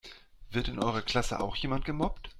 [0.49, 2.29] Wird in eurer Klasse auch jemand gemobbt?